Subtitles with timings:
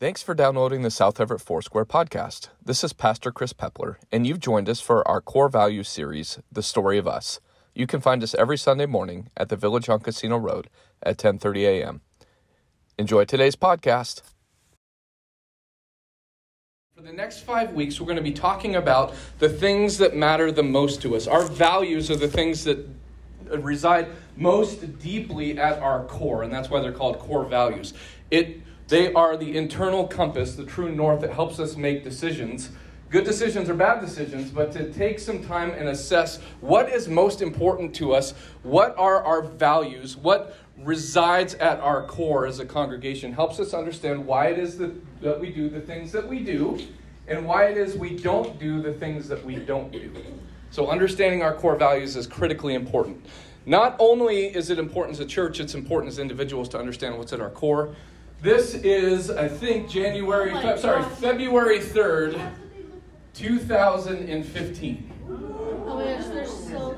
[0.00, 2.50] Thanks for downloading the South Everett Foursquare podcast.
[2.64, 6.62] This is Pastor Chris Pepler, and you've joined us for our core values series, The
[6.62, 7.40] Story of Us.
[7.74, 10.70] You can find us every Sunday morning at the Village on Casino Road
[11.02, 12.00] at 10:30 a.m.
[12.96, 14.22] Enjoy today's podcast.
[16.94, 20.52] For the next five weeks, we're going to be talking about the things that matter
[20.52, 21.26] the most to us.
[21.26, 22.88] Our values are the things that
[23.50, 24.06] uh, reside
[24.36, 27.94] most deeply at our core, and that's why they're called core values.
[28.30, 32.70] It they are the internal compass, the true north that helps us make decisions.
[33.10, 37.40] Good decisions or bad decisions, but to take some time and assess what is most
[37.40, 38.32] important to us,
[38.62, 44.24] what are our values, what resides at our core as a congregation, helps us understand
[44.26, 46.78] why it is that, we do the things that we do
[47.26, 50.10] and why it is we don't do the things that we don't do.
[50.70, 53.24] So, understanding our core values is critically important.
[53.66, 57.32] Not only is it important as a church, it's important as individuals to understand what's
[57.32, 57.94] at our core.
[58.40, 61.02] This is, I think, January, Oh Fe- sorry.
[61.16, 62.40] February 3rd,
[63.34, 65.12] 2015.
[65.28, 66.94] Oh my gosh, so little.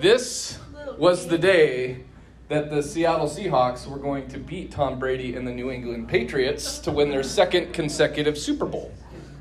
[0.00, 0.58] This
[0.98, 2.04] was the day
[2.48, 6.78] that the Seattle Seahawks were going to beat Tom Brady and the New England Patriots
[6.80, 8.92] to win their second consecutive Super Bowl.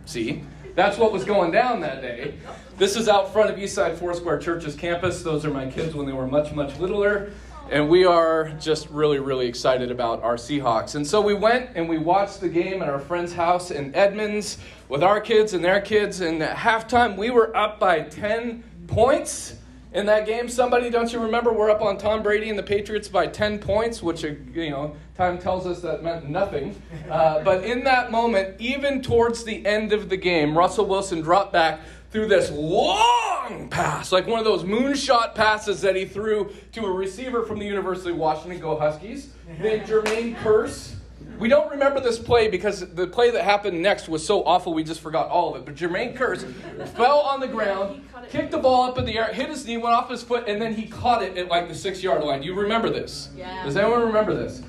[0.05, 0.43] See?
[0.75, 2.33] That's what was going down that day.
[2.77, 5.21] This is out front of Eastside Foursquare Church's campus.
[5.21, 7.31] Those are my kids when they were much, much littler.
[7.73, 10.93] And we are just really, really excited about our Seahawks.
[10.93, 14.59] And so we went and we watched the game at our friend's house in Edmonds
[14.89, 16.21] with our kids and their kids.
[16.21, 19.55] And at halftime, we were up by 10 points
[19.91, 20.49] in that game.
[20.49, 24.03] Somebody, don't you remember, we're up on Tom Brady and the Patriots by 10 points,
[24.03, 26.79] which, uh, you know, time tells us that meant nothing.
[27.09, 31.53] Uh, but in that moment, even towards the end of the game, Russell Wilson dropped
[31.53, 31.79] back
[32.13, 36.91] threw this long pass, like one of those moonshot passes that he threw to a
[36.91, 40.93] receiver from the University of Washington, go Huskies, named Jermaine Kearse.
[41.39, 44.83] We don't remember this play because the play that happened next was so awful we
[44.83, 45.65] just forgot all of it.
[45.65, 46.45] But Jermaine Kearse
[46.89, 49.95] fell on the ground, kicked the ball up in the air, hit his knee, went
[49.95, 52.41] off his foot, and then he caught it at like the six yard line.
[52.41, 53.29] Do you remember this?
[53.35, 53.65] Yeah.
[53.65, 54.61] Does anyone remember this?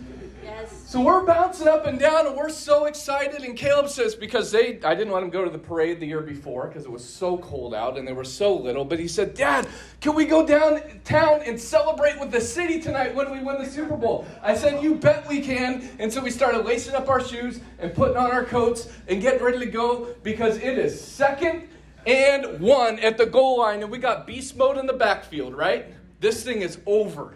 [0.87, 3.43] So we're bouncing up and down and we're so excited.
[3.43, 6.21] And Caleb says, because they, I didn't let him go to the parade the year
[6.21, 8.85] before because it was so cold out and they were so little.
[8.85, 9.67] But he said, Dad,
[10.01, 13.97] can we go downtown and celebrate with the city tonight when we win the Super
[13.97, 14.27] Bowl?
[14.43, 15.89] I said, You bet we can.
[15.99, 19.43] And so we started lacing up our shoes and putting on our coats and getting
[19.43, 21.69] ready to go because it is second
[22.07, 23.83] and one at the goal line.
[23.83, 25.87] And we got beast mode in the backfield, right?
[26.21, 27.35] This thing is over.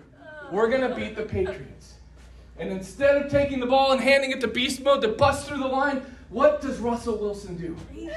[0.50, 1.97] We're going to beat the Patriots.
[2.58, 5.58] And instead of taking the ball and handing it to beast mode to bust through
[5.58, 7.76] the line, what does Russell Wilson do?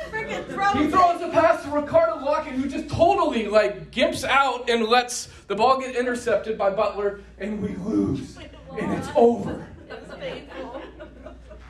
[0.09, 4.69] Freaking throws He throws a pass to Ricardo Lockette, who just totally like gimps out
[4.69, 8.37] and lets the ball get intercepted by Butler, and we lose.
[8.77, 9.67] And it's over.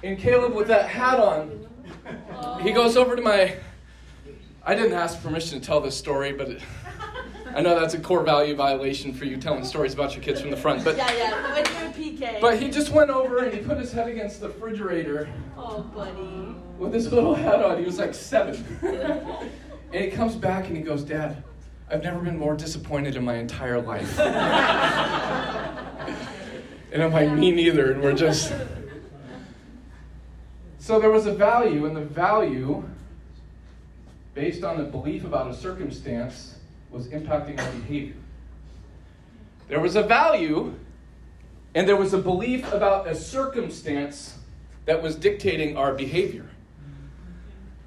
[0.04, 1.68] And Caleb, with that hat on,
[2.62, 3.56] he goes over to my.
[4.64, 6.62] I didn't ask permission to tell this story, but it,
[7.54, 10.52] I know that's a core value violation for you telling stories about your kids from
[10.52, 10.84] the front.
[10.84, 11.54] But Yeah, yeah.
[11.54, 12.42] When you're PK.
[12.42, 16.56] But he just went over and he put his head against the refrigerator oh, buddy.
[16.78, 17.78] with his little hat on.
[17.78, 18.64] He was like seven.
[18.82, 21.44] and he comes back and he goes, Dad,
[21.90, 24.18] I've never been more disappointed in my entire life.
[24.20, 24.30] and
[27.04, 27.92] I'm like, me neither.
[27.92, 28.54] And we're just.
[30.80, 32.84] So there was a value, and the value,
[34.34, 36.51] based on the belief about a circumstance,
[36.92, 38.16] was impacting our behavior.
[39.68, 40.76] There was a value
[41.74, 44.38] and there was a belief about a circumstance
[44.86, 46.50] that was dictating our behavior.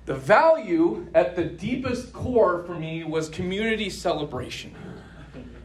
[0.07, 4.75] The value at the deepest core for me was community celebration.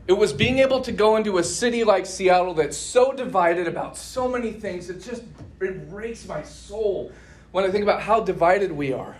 [0.07, 3.95] It was being able to go into a city like Seattle that's so divided about
[3.95, 4.89] so many things.
[4.89, 5.23] It just
[5.61, 7.11] it breaks my soul
[7.51, 9.15] when I think about how divided we are.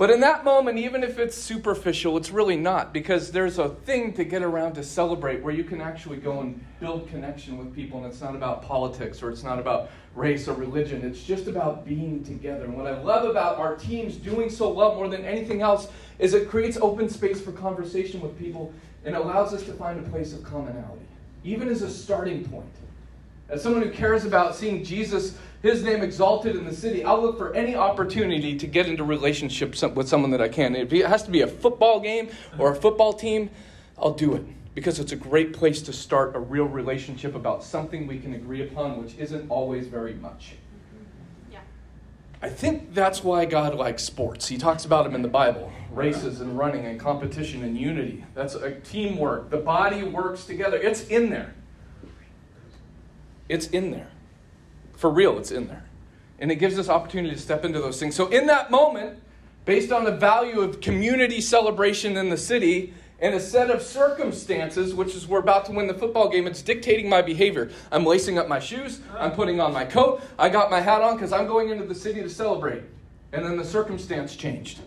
[0.00, 4.14] But in that moment, even if it's superficial, it's really not because there's a thing
[4.14, 7.98] to get around to celebrate where you can actually go and build connection with people,
[7.98, 11.04] and it's not about politics or it's not about race or religion.
[11.04, 12.64] It's just about being together.
[12.64, 15.88] And what I love about our teams doing so well more than anything else
[16.18, 18.72] is it creates open space for conversation with people
[19.04, 21.04] and allows us to find a place of commonality,
[21.44, 22.64] even as a starting point.
[23.50, 27.36] As someone who cares about seeing Jesus, his name exalted in the city, I'll look
[27.36, 30.76] for any opportunity to get into relationship with someone that I can.
[30.76, 33.50] If it has to be a football game or a football team,
[33.98, 34.44] I'll do it
[34.74, 38.62] because it's a great place to start a real relationship about something we can agree
[38.62, 40.54] upon, which isn't always very much.
[41.50, 41.58] Yeah.
[42.40, 44.46] I think that's why God likes sports.
[44.46, 48.24] He talks about them in the Bible races and running and competition and unity.
[48.32, 49.50] That's a teamwork.
[49.50, 50.76] The body works together.
[50.76, 51.52] It's in there.
[53.50, 54.06] It's in there.
[54.92, 55.84] For real, it's in there.
[56.38, 58.14] And it gives us opportunity to step into those things.
[58.14, 59.18] So, in that moment,
[59.64, 64.94] based on the value of community celebration in the city and a set of circumstances,
[64.94, 67.70] which is we're about to win the football game, it's dictating my behavior.
[67.90, 71.16] I'm lacing up my shoes, I'm putting on my coat, I got my hat on
[71.16, 72.84] because I'm going into the city to celebrate.
[73.32, 74.78] And then the circumstance changed.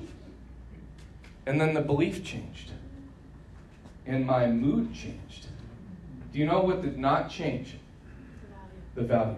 [1.45, 2.71] And then the belief changed.
[4.06, 5.48] And my mood changed.
[6.31, 7.75] Do you know what did not change?
[8.95, 9.36] The value.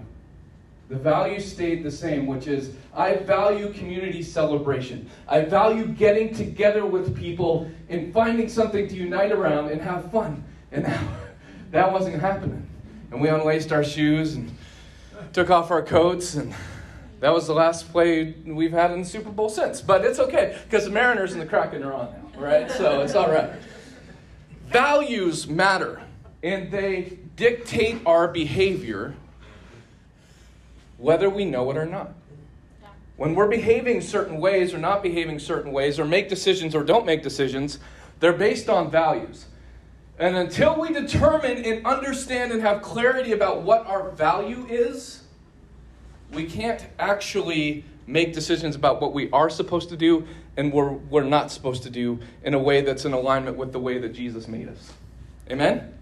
[0.88, 5.10] The value stayed the same, which is I value community celebration.
[5.28, 10.44] I value getting together with people and finding something to unite around and have fun.
[10.72, 11.08] And now
[11.72, 12.68] that wasn't happening.
[13.12, 14.56] And we unlaced our shoes and
[15.34, 16.54] took off our coats, and
[17.20, 19.82] that was the last play we've had in the Super Bowl since.
[19.82, 22.70] But it's okay because the Mariners and the Kraken are on now, right?
[22.78, 23.52] So it's all right.
[24.68, 26.02] Values matter,
[26.44, 29.16] and they dictate our behavior
[31.06, 32.16] whether we know it or not.
[33.16, 37.06] When we're behaving certain ways or not behaving certain ways, or make decisions or don't
[37.06, 37.78] make decisions,
[38.20, 39.46] they're based on values.
[40.18, 45.22] And until we determine and understand and have clarity about what our value is,
[46.32, 50.28] we can't actually make decisions about what we are supposed to do
[50.58, 53.80] and we're, we're not supposed to do in a way that's in alignment with the
[53.80, 54.92] way that Jesus made us.
[55.52, 55.95] Amen?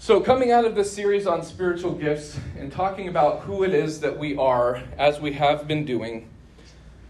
[0.00, 3.98] So, coming out of this series on spiritual gifts and talking about who it is
[4.00, 6.28] that we are, as we have been doing,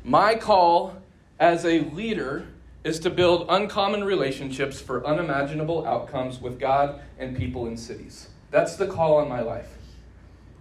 [0.04, 0.96] my call
[1.38, 2.46] as a leader
[2.84, 8.30] is to build uncommon relationships for unimaginable outcomes with God and people in cities.
[8.50, 9.68] That's the call on my life,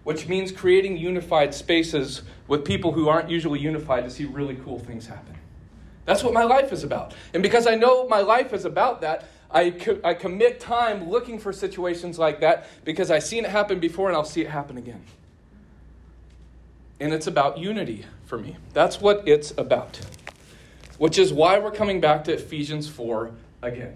[0.04, 4.80] which means creating unified spaces with people who aren't usually unified to see really cool
[4.80, 5.38] things happen.
[6.04, 7.14] That's what my life is about.
[7.34, 11.40] And because I know my life is about that, I, co- I commit time looking
[11.40, 14.78] for situations like that because I've seen it happen before and I'll see it happen
[14.78, 15.02] again.
[17.00, 18.58] And it's about unity for me.
[18.74, 20.00] That's what it's about.
[20.98, 23.96] Which is why we're coming back to Ephesians 4 again.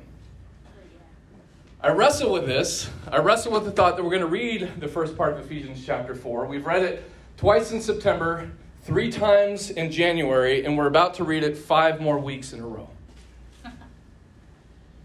[1.83, 2.89] I wrestle with this.
[3.11, 5.83] I wrestle with the thought that we're going to read the first part of Ephesians
[5.83, 6.45] chapter 4.
[6.45, 7.03] We've read it
[7.37, 8.51] twice in September,
[8.83, 12.67] three times in January, and we're about to read it five more weeks in a
[12.67, 12.87] row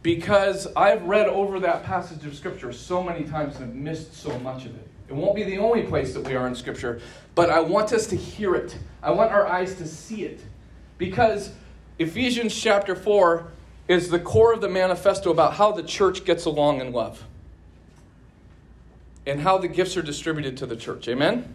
[0.07, 4.39] because I've read over that passage of Scripture so many times and have missed so
[4.39, 4.89] much of it.
[5.09, 7.01] It won't be the only place that we are in Scripture,
[7.35, 8.79] but I want us to hear it.
[9.03, 10.43] I want our eyes to see it.
[10.97, 11.51] Because
[11.99, 13.49] Ephesians chapter 4
[13.89, 17.25] is the core of the manifesto about how the church gets along in love
[19.27, 21.09] and how the gifts are distributed to the church.
[21.09, 21.53] Amen?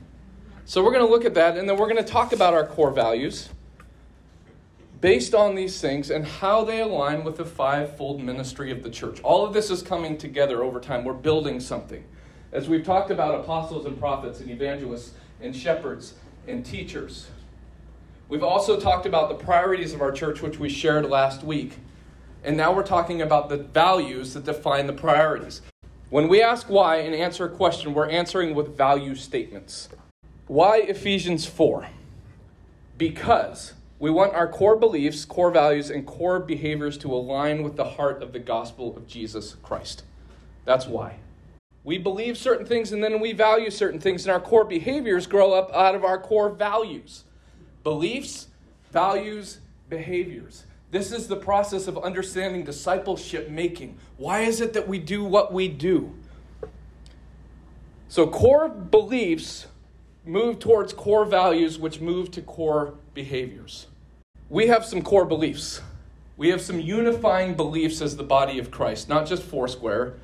[0.65, 2.67] So we're going to look at that, and then we're going to talk about our
[2.67, 3.47] core values
[5.01, 9.19] based on these things and how they align with the fivefold ministry of the church.
[9.21, 11.03] All of this is coming together over time.
[11.03, 12.03] We're building something.
[12.51, 16.13] As we've talked about apostles and prophets and evangelists and shepherds
[16.47, 17.27] and teachers.
[18.29, 21.77] We've also talked about the priorities of our church, which we shared last week.
[22.43, 25.61] And now we're talking about the values that define the priorities.
[26.09, 29.89] When we ask why and answer a question, we're answering with value statements.
[30.47, 31.87] Why Ephesians 4?
[32.97, 37.85] Because we want our core beliefs, core values, and core behaviors to align with the
[37.85, 40.01] heart of the gospel of Jesus Christ.
[40.65, 41.17] That's why.
[41.83, 45.53] We believe certain things and then we value certain things, and our core behaviors grow
[45.53, 47.25] up out of our core values
[47.83, 48.47] beliefs,
[48.91, 50.65] values, behaviors.
[50.89, 53.99] This is the process of understanding discipleship making.
[54.17, 56.11] Why is it that we do what we do?
[58.07, 59.67] So, core beliefs
[60.25, 63.85] move towards core values, which move to core behaviors
[64.51, 65.81] we have some core beliefs.
[66.35, 70.15] We have some unifying beliefs as the body of Christ, not just Foursquare,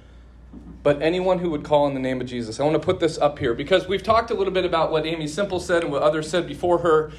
[0.84, 2.60] but anyone who would call on the name of Jesus.
[2.60, 5.06] I want to put this up here because we've talked a little bit about what
[5.06, 7.14] Aimee Semple said and what others said before her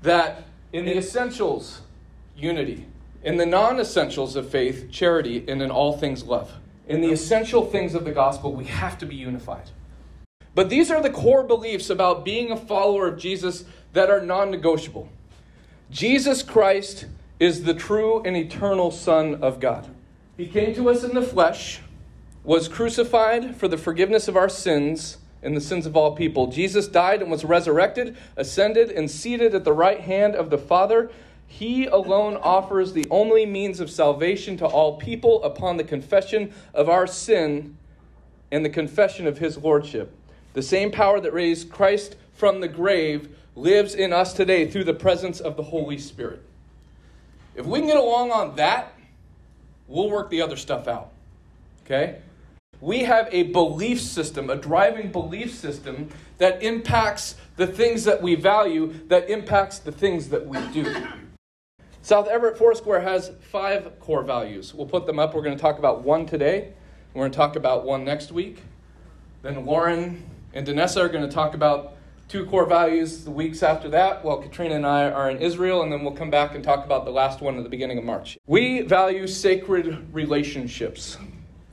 [0.00, 1.82] that in the essentials,
[2.34, 2.86] unity.
[3.22, 6.52] In the non essentials of faith, charity, and in all things, love.
[6.88, 9.70] In the essential things of the gospel, we have to be unified.
[10.54, 14.50] But these are the core beliefs about being a follower of Jesus that are non
[14.50, 15.10] negotiable.
[15.90, 17.06] Jesus Christ
[17.38, 19.88] is the true and eternal Son of God.
[20.36, 21.80] He came to us in the flesh,
[22.42, 26.48] was crucified for the forgiveness of our sins and the sins of all people.
[26.48, 31.10] Jesus died and was resurrected, ascended, and seated at the right hand of the Father.
[31.46, 36.88] He alone offers the only means of salvation to all people upon the confession of
[36.88, 37.76] our sin
[38.50, 40.12] and the confession of his lordship.
[40.54, 44.94] The same power that raised Christ from the grave lives in us today through the
[44.94, 46.42] presence of the Holy Spirit.
[47.54, 48.92] If we can get along on that,
[49.88, 51.10] we'll work the other stuff out.
[51.84, 52.18] Okay?
[52.80, 58.34] We have a belief system, a driving belief system that impacts the things that we
[58.34, 60.94] value, that impacts the things that we do.
[62.02, 64.74] South Everett Foursquare has five core values.
[64.74, 65.34] We'll put them up.
[65.34, 66.74] We're going to talk about one today.
[67.14, 68.62] We're going to talk about one next week.
[69.42, 70.22] Then Lauren
[70.52, 71.95] and Danessa are going to talk about
[72.28, 75.92] two core values the weeks after that, while Katrina and I are in Israel, and
[75.92, 78.36] then we'll come back and talk about the last one at the beginning of March.
[78.46, 81.18] We value sacred relationships.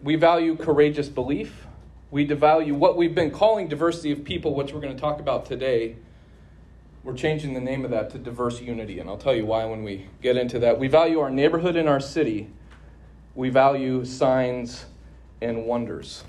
[0.03, 1.65] We value courageous belief.
[2.11, 5.45] We devalue what we've been calling diversity of people, which we're going to talk about
[5.47, 5.95] today.
[7.03, 9.83] We're changing the name of that to diverse unity, and I'll tell you why when
[9.83, 10.79] we get into that.
[10.79, 12.49] We value our neighborhood and our city.
[13.33, 14.85] We value signs
[15.41, 16.23] and wonders.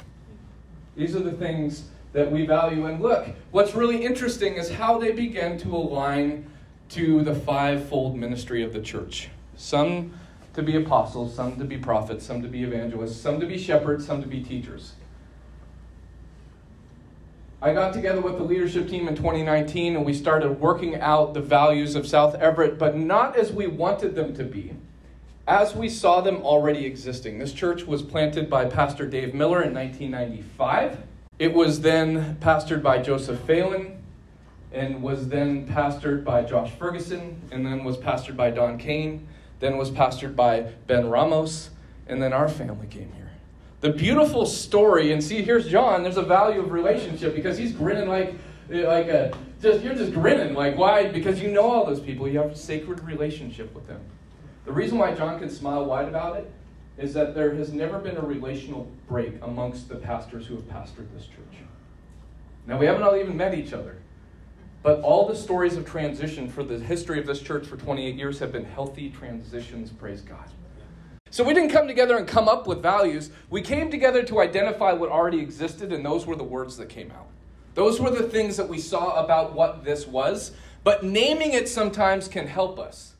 [0.97, 2.87] These are the things that we value.
[2.87, 6.47] And look, what's really interesting is how they begin to align
[6.91, 9.29] to the fivefold ministry of the church.
[9.57, 10.15] Some
[10.55, 14.07] to be apostles, some to be prophets, some to be evangelists, some to be shepherds,
[14.07, 14.93] some to be teachers.
[17.61, 21.41] I got together with the leadership team in 2019 and we started working out the
[21.41, 24.75] values of South Everett, but not as we wanted them to be,
[25.49, 27.39] as we saw them already existing.
[27.39, 30.99] This church was planted by Pastor Dave Miller in 1995.
[31.39, 34.03] It was then pastored by Joseph Phelan,
[34.73, 39.27] and was then pastored by Josh Ferguson, and then was pastored by Don Kane,
[39.59, 41.71] then was pastored by Ben Ramos,
[42.07, 43.33] and then our family came here.
[43.81, 46.03] The beautiful story, and see, here's John.
[46.05, 48.35] There's a value of relationship because he's grinning like,
[48.71, 51.09] like a, just you're just grinning like why?
[51.09, 52.29] Because you know all those people.
[52.29, 54.01] You have a sacred relationship with them.
[54.65, 56.51] The reason why John can smile wide about it
[56.97, 61.07] is that there has never been a relational break amongst the pastors who have pastored
[61.15, 61.63] this church.
[62.67, 63.97] Now, we haven't all even met each other,
[64.83, 68.39] but all the stories of transition for the history of this church for 28 years
[68.39, 70.45] have been healthy transitions, praise God.
[71.31, 73.31] So we didn't come together and come up with values.
[73.51, 77.11] We came together to identify what already existed, and those were the words that came
[77.11, 77.27] out.
[77.75, 80.53] Those were the things that we saw about what this was,
[80.85, 83.14] but naming it sometimes can help us.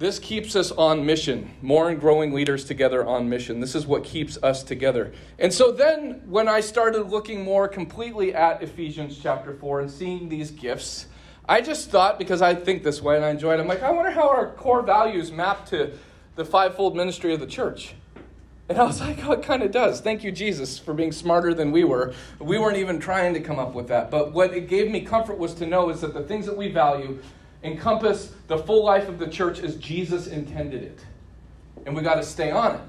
[0.00, 1.50] This keeps us on mission.
[1.60, 3.60] More and growing leaders together on mission.
[3.60, 5.12] This is what keeps us together.
[5.38, 10.30] And so then, when I started looking more completely at Ephesians chapter 4 and seeing
[10.30, 11.04] these gifts,
[11.46, 13.90] I just thought, because I think this way and I enjoy it, I'm like, I
[13.90, 15.92] wonder how our core values map to
[16.34, 17.92] the fivefold ministry of the church.
[18.70, 20.00] And I was like, oh, it kind of does.
[20.00, 22.14] Thank you, Jesus, for being smarter than we were.
[22.38, 24.10] We weren't even trying to come up with that.
[24.10, 26.68] But what it gave me comfort was to know is that the things that we
[26.68, 27.18] value
[27.62, 31.04] encompass the full life of the church as Jesus intended it.
[31.86, 32.80] And we got to stay on it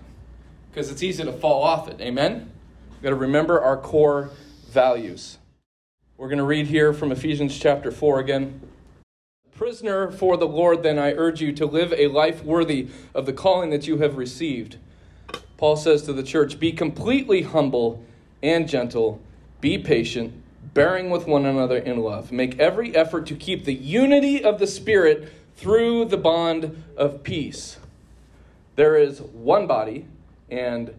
[0.69, 1.99] because it's easy to fall off it.
[2.01, 2.51] Amen?
[2.91, 4.31] We've got to remember our core
[4.69, 5.37] values.
[6.17, 8.61] We're going to read here from Ephesians chapter 4 again.
[9.55, 13.33] Prisoner for the Lord, then I urge you to live a life worthy of the
[13.33, 14.77] calling that you have received.
[15.57, 18.03] Paul says to the church, Be completely humble
[18.41, 19.21] and gentle,
[19.59, 20.40] be patient
[20.73, 22.31] bearing with one another in love.
[22.31, 27.77] Make every effort to keep the unity of the Spirit through the bond of peace.
[28.75, 30.05] There is one body
[30.49, 30.93] and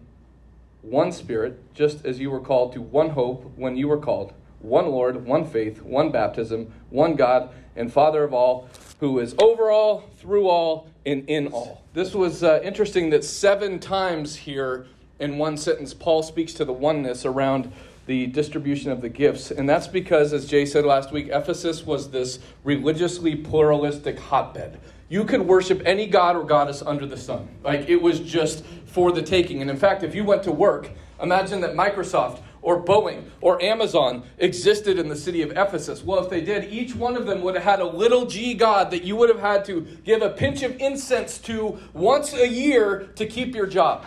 [0.82, 4.86] one Spirit, just as you were called to one hope when you were called, one
[4.86, 8.68] Lord, one faith, one baptism, one God and Father of all,
[9.00, 11.82] who is over all, through all, and in all.
[11.94, 14.86] This was uh, interesting that seven times here
[15.18, 17.72] in one sentence, Paul speaks to the oneness around
[18.06, 19.50] the distribution of the gifts.
[19.50, 24.80] And that's because, as Jay said last week, Ephesus was this religiously pluralistic hotbed.
[25.08, 27.48] You could worship any god or goddess under the sun.
[27.62, 29.60] Like it was just for the taking.
[29.60, 30.90] And in fact, if you went to work,
[31.20, 36.02] imagine that Microsoft or Boeing or Amazon existed in the city of Ephesus.
[36.02, 38.90] Well, if they did, each one of them would have had a little g god
[38.92, 43.10] that you would have had to give a pinch of incense to once a year
[43.16, 44.04] to keep your job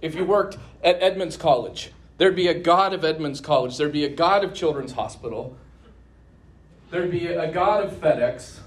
[0.00, 1.92] if you worked at Edmonds College.
[2.20, 3.78] There'd be a God of Edmonds College.
[3.78, 5.56] There'd be a God of Children's Hospital.
[6.90, 8.58] There'd be a God of FedEx.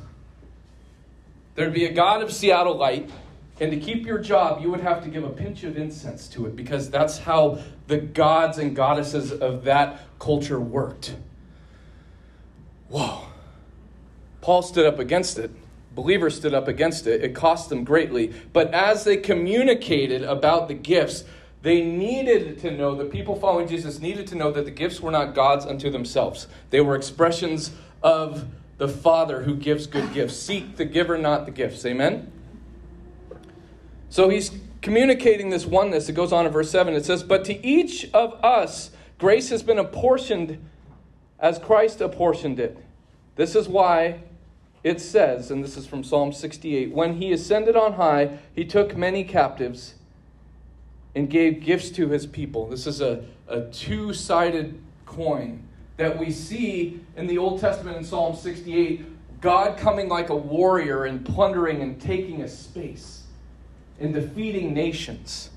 [1.53, 3.12] There'd be a God of Seattle Light.
[3.60, 6.48] And to keep your job, you would have to give a pinch of incense to
[6.48, 11.15] it because that's how the gods and goddesses of that culture worked.
[12.89, 13.27] Whoa.
[14.41, 15.51] Paul stood up against it.
[15.93, 17.24] Believers stood up against it.
[17.24, 18.33] It cost them greatly.
[18.51, 21.24] But as they communicated about the gifts,
[21.63, 25.12] they needed to know, the people following Jesus needed to know that the gifts were
[25.12, 26.48] not gods unto themselves.
[26.72, 27.72] They were expressions
[28.03, 30.36] of the Father who gives good gifts.
[30.36, 31.86] Seek the giver, not the gifts.
[31.86, 32.29] Amen?
[34.10, 34.51] So he's
[34.82, 36.10] communicating this oneness.
[36.10, 36.93] It goes on in verse 7.
[36.96, 40.60] It says, But to each of us, grace has been apportioned
[41.39, 42.77] as Christ apportioned it.
[43.38, 44.20] This is why
[44.84, 48.98] it says, and this is from Psalm 68 When he ascended on high, he took
[48.98, 49.96] many captives
[51.15, 52.67] and gave gifts to his people.
[52.67, 55.67] This is a, a two sided coin
[55.98, 59.05] that we see in the Old Testament in Psalm 68
[59.41, 63.24] God coming like a warrior and plundering and taking a space
[64.00, 65.50] and defeating nations.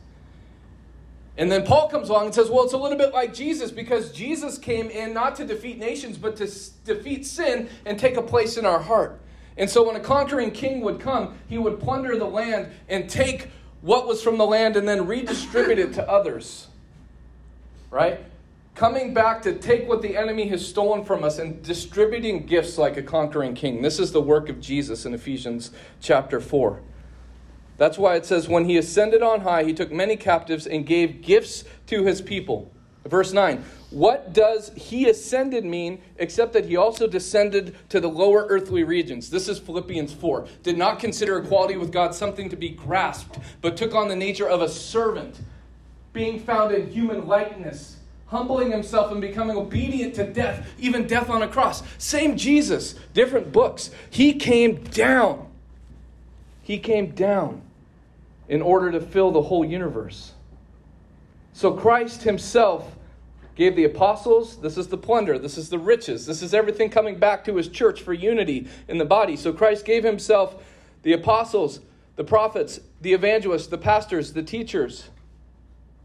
[1.39, 4.11] And then Paul comes along and says, well, it's a little bit like Jesus because
[4.11, 6.51] Jesus came in not to defeat nations, but to
[6.85, 9.21] defeat sin and take a place in our heart.
[9.57, 13.51] And so when a conquering king would come, he would plunder the land and take
[13.87, 16.67] what was from the land and then redistribute it to others.
[17.89, 18.19] Right?
[18.75, 22.97] Coming back to take what the enemy has stolen from us and distributing gifts like
[22.97, 23.83] a conquering king.
[23.83, 26.81] This is the work of Jesus in Ephesians chapter 4.
[27.79, 31.23] That's why it says, When he ascended on high, he took many captives and gave
[31.23, 32.73] gifts to his people.
[33.07, 38.47] Verse 9 What does he ascended mean except that he also descended to the lower
[38.49, 39.31] earthly regions?
[39.31, 40.47] This is Philippians 4.
[40.63, 44.49] Did not consider equality with God something to be grasped, but took on the nature
[44.49, 45.41] of a servant,
[46.13, 47.97] being found in human likeness,
[48.27, 51.83] humbling himself and becoming obedient to death, even death on a cross.
[51.99, 53.91] Same Jesus, different books.
[54.11, 55.49] He came down.
[56.63, 57.63] He came down
[58.49, 60.33] in order to fill the whole universe.
[61.53, 62.96] So Christ himself
[63.57, 67.19] gave the apostles, this is the plunder, this is the riches, this is everything coming
[67.19, 69.35] back to his church for unity in the body.
[69.35, 70.63] So Christ gave himself
[71.03, 71.81] the apostles,
[72.17, 75.09] the prophets, the evangelists, the pastors, the teachers.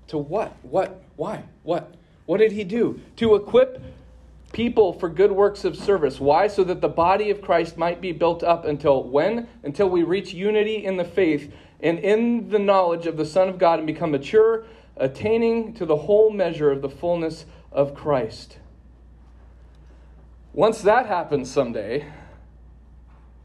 [0.07, 0.55] To what?
[0.63, 1.03] What?
[1.17, 1.43] Why?
[1.63, 1.93] What?
[2.25, 3.01] What did he do?
[3.17, 3.81] To equip
[4.53, 6.19] people for good works of service.
[6.19, 6.47] Why?
[6.47, 9.47] So that the body of Christ might be built up until when?
[9.63, 13.57] Until we reach unity in the faith and in the knowledge of the Son of
[13.57, 14.65] God and become mature,
[14.97, 18.57] attaining to the whole measure of the fullness of Christ.
[20.53, 22.05] Once that happens someday,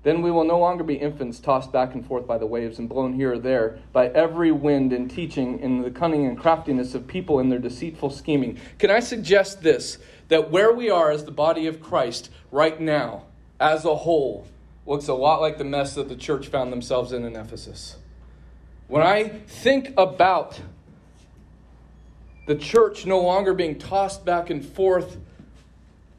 [0.02, 2.88] then we will no longer be infants tossed back and forth by the waves and
[2.88, 7.08] blown here or there by every wind and teaching in the cunning and craftiness of
[7.08, 8.56] people in their deceitful scheming.
[8.78, 9.98] Can I suggest this?
[10.28, 13.24] That where we are as the body of Christ right now,
[13.58, 14.46] as a whole,
[14.86, 17.96] looks a lot like the mess that the church found themselves in in Ephesus.
[18.86, 20.60] When I think about
[22.46, 25.18] the church no longer being tossed back and forth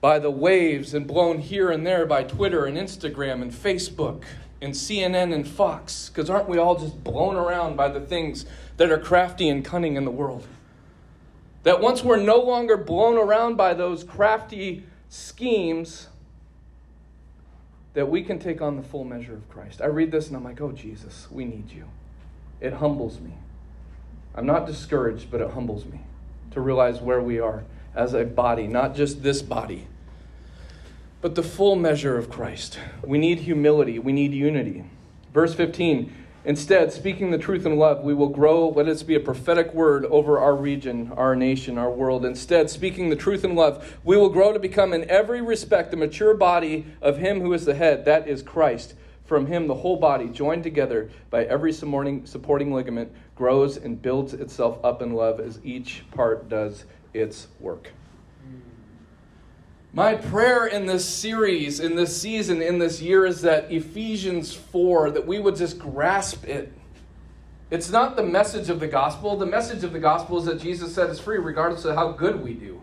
[0.02, 4.24] by the waves and blown here and there by Twitter and Instagram and Facebook
[4.62, 8.92] and CNN and Fox, because aren't we all just blown around by the things that
[8.92, 10.46] are crafty and cunning in the world?
[11.64, 16.08] That once we're no longer blown around by those crafty schemes,
[17.94, 19.82] that we can take on the full measure of Christ.
[19.82, 21.86] I read this and I'm like, oh, Jesus, we need you.
[22.60, 23.34] It humbles me.
[24.36, 26.02] I'm not discouraged, but it humbles me
[26.58, 29.86] to realize where we are as a body, not just this body,
[31.22, 32.80] but the full measure of Christ.
[33.04, 34.84] We need humility, we need unity.
[35.34, 36.12] Verse 15
[36.46, 38.70] Instead, speaking the truth in love, we will grow.
[38.70, 42.24] Let it be a prophetic word over our region, our nation, our world.
[42.24, 45.98] Instead, speaking the truth in love, we will grow to become, in every respect, the
[45.98, 48.96] mature body of Him who is the head, that is Christ.
[49.28, 52.24] From him, the whole body, joined together by every supporting
[52.74, 57.92] ligament, grows and builds itself up in love as each part does its work.
[58.44, 58.60] Hmm.
[59.94, 65.12] My prayer in this series, in this season, in this year is that Ephesians 4,
[65.12, 66.74] that we would just grasp it.
[67.70, 69.36] It's not the message of the gospel.
[69.36, 72.42] The message of the gospel is that Jesus set us free regardless of how good
[72.42, 72.82] we do.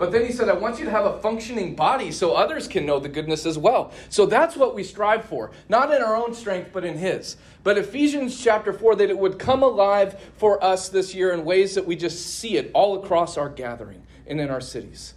[0.00, 2.86] But then he said, I want you to have a functioning body so others can
[2.86, 3.92] know the goodness as well.
[4.08, 7.36] So that's what we strive for, not in our own strength, but in his.
[7.64, 11.74] But Ephesians chapter 4, that it would come alive for us this year in ways
[11.74, 15.12] that we just see it all across our gathering and in our cities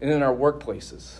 [0.00, 1.16] and in our workplaces.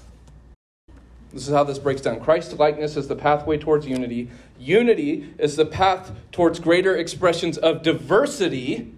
[1.32, 2.20] This is how this breaks down.
[2.20, 4.30] Christ likeness is the pathway towards unity.
[4.60, 8.92] Unity is the path towards greater expressions of diversity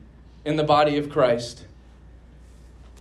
[0.44, 1.64] in the body of Christ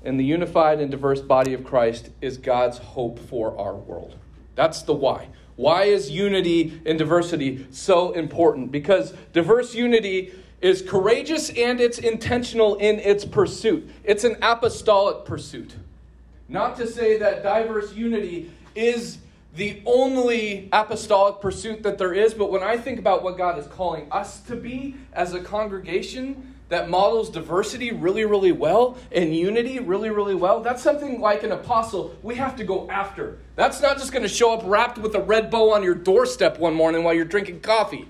[0.04, 4.16] and the unified and diverse body of Christ is God's hope for our world.
[4.56, 5.28] That's the why.
[5.56, 8.72] Why is unity and diversity so important?
[8.72, 13.90] Because diverse unity is courageous and it's intentional in its pursuit.
[14.04, 15.76] It's an apostolic pursuit.
[16.48, 19.20] Not to say that diverse unity is
[19.56, 23.68] the only apostolic pursuit that there is, but when I think about what God is
[23.68, 29.80] calling us to be as a congregation, that models diversity really, really well and unity
[29.80, 33.40] really, really well, that's something like an apostle we have to go after.
[33.58, 36.60] That's not just going to show up wrapped with a red bow on your doorstep
[36.60, 38.08] one morning while you're drinking coffee.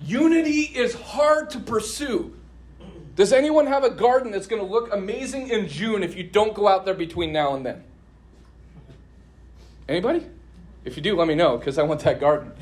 [0.00, 2.36] Unity is hard to pursue.
[3.16, 6.54] Does anyone have a garden that's going to look amazing in June if you don't
[6.54, 7.82] go out there between now and then?
[9.88, 10.24] Anybody?
[10.84, 12.52] If you do, let me know because I want that garden.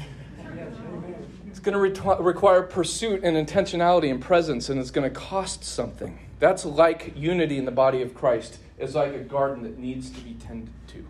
[1.62, 6.18] Going to re- require pursuit and intentionality and presence, and it's going to cost something.
[6.38, 8.58] That's like unity in the body of Christ.
[8.78, 11.06] It's like a garden that needs to be tended to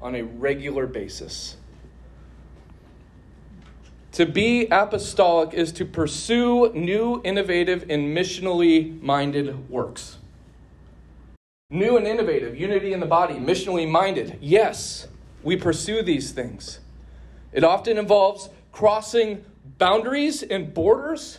[0.00, 1.56] on a regular basis.
[4.12, 10.18] To be apostolic is to pursue new, innovative, and missionally minded works.
[11.70, 14.38] New and innovative, unity in the body, missionally minded.
[14.40, 15.08] Yes,
[15.42, 16.80] we pursue these things.
[17.52, 19.44] It often involves crossing
[19.78, 21.38] boundaries and borders,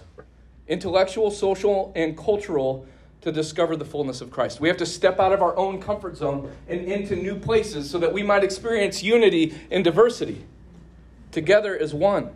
[0.68, 2.88] intellectual, social, and cultural,
[3.22, 4.62] to discover the fullness of Christ.
[4.62, 7.98] We have to step out of our own comfort zone and into new places so
[8.00, 10.46] that we might experience unity and diversity
[11.32, 12.30] together as one.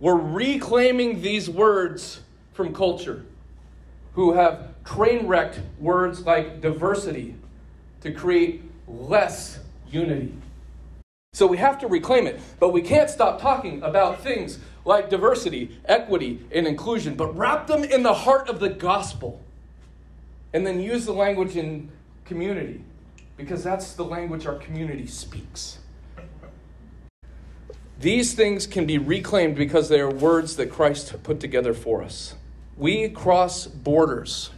[0.00, 2.20] We're reclaiming these words
[2.52, 3.24] from culture
[4.14, 7.36] who have train wrecked words like diversity
[8.00, 10.34] to create less unity.
[11.32, 15.78] So we have to reclaim it, but we can't stop talking about things like diversity,
[15.86, 19.40] equity, and inclusion, but wrap them in the heart of the gospel
[20.52, 21.90] and then use the language in
[22.24, 22.82] community
[23.36, 25.78] because that's the language our community speaks.
[28.00, 32.34] These things can be reclaimed because they are words that Christ put together for us.
[32.76, 34.50] We cross borders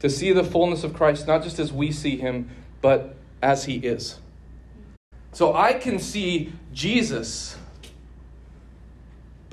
[0.00, 3.76] to see the fullness of Christ, not just as we see him, but as he
[3.76, 4.18] is.
[5.32, 7.56] So I can see Jesus,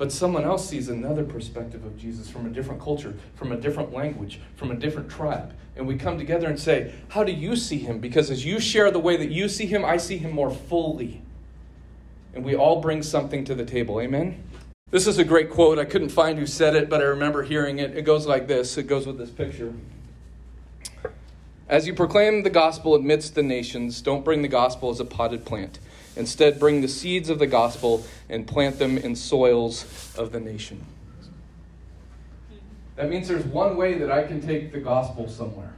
[0.00, 3.92] but someone else sees another perspective of Jesus from a different culture, from a different
[3.92, 5.52] language, from a different tribe.
[5.76, 7.98] And we come together and say, How do you see him?
[7.98, 11.20] Because as you share the way that you see him, I see him more fully.
[12.32, 14.00] And we all bring something to the table.
[14.00, 14.42] Amen?
[14.90, 15.78] This is a great quote.
[15.78, 17.94] I couldn't find who said it, but I remember hearing it.
[17.94, 19.74] It goes like this it goes with this picture.
[21.68, 25.44] As you proclaim the gospel amidst the nations, don't bring the gospel as a potted
[25.44, 25.78] plant.
[26.16, 30.84] Instead, bring the seeds of the gospel and plant them in soils of the nation.
[32.96, 35.72] That means there's one way that I can take the gospel somewhere.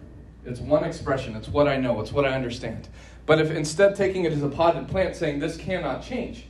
[0.44, 2.88] It's one expression, it's what I know, it's what I understand.
[3.26, 6.46] But if instead taking it as a potted plant, saying this cannot change,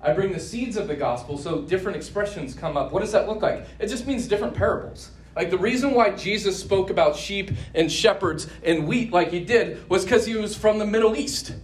[0.00, 2.92] I bring the seeds of the gospel so different expressions come up.
[2.92, 3.66] What does that look like?
[3.78, 5.10] It just means different parables.
[5.34, 9.88] Like the reason why Jesus spoke about sheep and shepherds and wheat like he did
[9.88, 11.54] was because he was from the Middle East.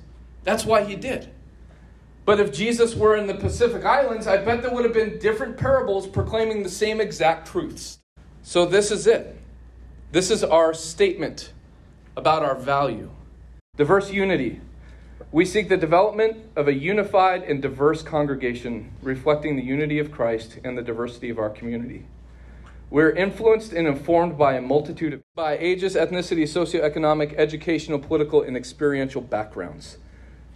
[0.42, 1.30] That's why he did.
[2.24, 5.56] But if Jesus were in the Pacific Islands, I bet there would have been different
[5.56, 7.98] parables proclaiming the same exact truths.
[8.42, 9.36] So this is it.
[10.12, 11.52] This is our statement
[12.16, 13.10] about our value.
[13.76, 14.60] Diverse unity.
[15.32, 20.58] We seek the development of a unified and diverse congregation reflecting the unity of Christ
[20.64, 22.06] and the diversity of our community.
[22.90, 28.56] We're influenced and informed by a multitude of by ages, ethnicity, socioeconomic, educational, political, and
[28.56, 29.98] experiential backgrounds.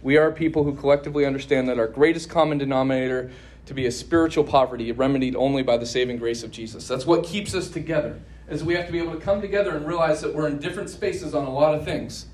[0.05, 3.31] We are people who collectively understand that our greatest common denominator
[3.65, 6.87] to be a spiritual poverty remedied only by the saving grace of Jesus.
[6.87, 8.21] That's what keeps us together.
[8.47, 10.91] Is we have to be able to come together and realize that we're in different
[10.91, 12.27] spaces on a lot of things.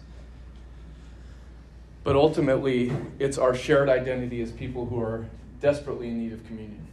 [2.04, 5.26] But ultimately, it's our shared identity as people who are
[5.62, 6.86] desperately in need of communion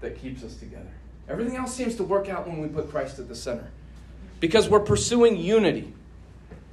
[0.00, 0.92] that keeps us together.
[1.28, 3.68] Everything else seems to work out when we put Christ at the center.
[4.38, 5.92] Because we're pursuing unity,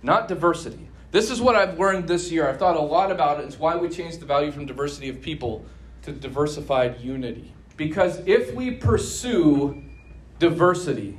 [0.04, 0.88] not diversity.
[1.12, 2.48] This is what I've learned this year.
[2.48, 3.45] I've thought a lot about it.
[3.45, 5.65] It's why we changed the value from diversity of people
[6.04, 7.54] to diversified unity.
[7.78, 9.84] Because if we pursue
[10.38, 11.17] diversity,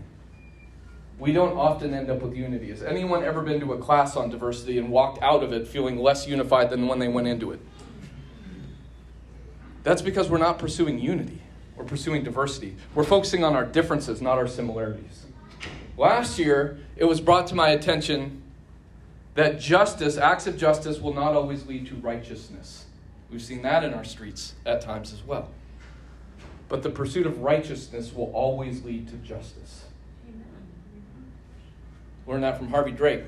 [1.18, 2.70] we don't often end up with unity.
[2.70, 5.98] Has anyone ever been to a class on diversity and walked out of it feeling
[5.98, 7.60] less unified than when they went into it?
[9.82, 11.42] That's because we're not pursuing unity.
[11.76, 12.76] We're pursuing diversity.
[12.94, 15.26] We're focusing on our differences, not our similarities.
[15.96, 18.39] Last year, it was brought to my attention
[19.34, 22.86] that justice, acts of justice, will not always lead to righteousness.
[23.30, 25.48] We've seen that in our streets at times as well.
[26.68, 29.84] But the pursuit of righteousness will always lead to justice.
[32.26, 33.24] Learned that from Harvey Drake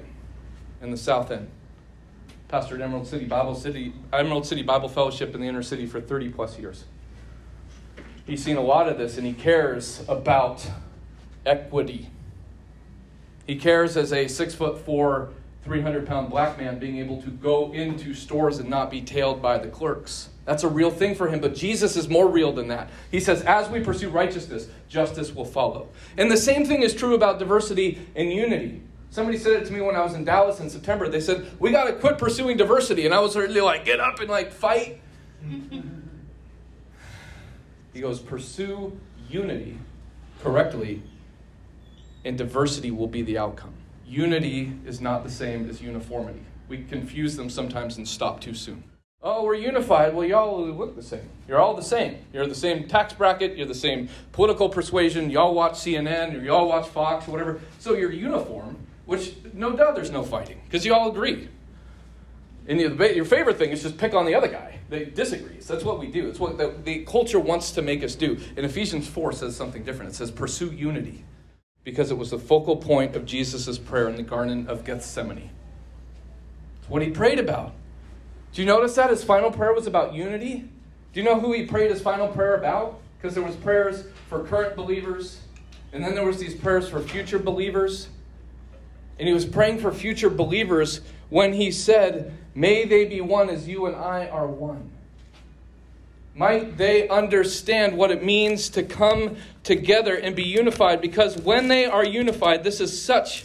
[0.80, 1.48] in the South End.
[2.48, 6.00] Pastor at Emerald City Bible City, Emerald City Bible Fellowship in the inner city for
[6.00, 6.84] 30 plus years
[8.26, 10.66] he's seen a lot of this and he cares about
[11.44, 12.08] equity.
[13.46, 15.30] He cares as a six foot four,
[15.64, 19.58] 300 pound black man being able to go into stores and not be tailed by
[19.58, 20.28] the clerks.
[20.44, 22.90] That's a real thing for him, but Jesus is more real than that.
[23.10, 25.88] He says, as we pursue righteousness, justice will follow.
[26.18, 28.82] And the same thing is true about diversity and unity.
[29.10, 31.08] Somebody said it to me when I was in Dallas in September.
[31.08, 33.04] They said, We got to quit pursuing diversity.
[33.04, 35.00] And I was really like, Get up and like fight.
[37.92, 38.98] He goes, pursue
[39.28, 39.78] unity
[40.42, 41.02] correctly,
[42.24, 43.74] and diversity will be the outcome.
[44.06, 46.42] Unity is not the same as uniformity.
[46.68, 48.84] We confuse them sometimes and stop too soon.
[49.24, 50.14] Oh, we're unified.
[50.14, 51.28] Well, y'all look the same.
[51.46, 52.18] You're all the same.
[52.32, 53.56] You're the same tax bracket.
[53.56, 55.30] You're the same political persuasion.
[55.30, 57.60] Y'all watch CNN or y'all watch Fox or whatever.
[57.78, 61.48] So you're uniform, which no doubt there's no fighting because you all agree.
[62.66, 65.66] And your favorite thing is just pick on the other guy that disagrees.
[65.66, 66.28] That's what we do.
[66.28, 68.38] It's what the, the culture wants to make us do.
[68.56, 70.12] And Ephesians 4 says something different.
[70.12, 71.24] It says, pursue unity
[71.84, 75.50] because it was the focal point of Jesus' prayer in the Garden of Gethsemane.
[76.80, 77.72] It's what he prayed about.
[78.52, 80.68] Do you notice that his final prayer was about unity?
[81.12, 83.00] Do you know who he prayed his final prayer about?
[83.18, 85.40] Because there was prayers for current believers,
[85.92, 88.08] and then there was these prayers for future believers.
[89.18, 93.68] And he was praying for future believers when he said, May they be one as
[93.68, 94.90] you and I are one.
[96.34, 101.00] Might they understand what it means to come together and be unified?
[101.00, 103.44] Because when they are unified, this is such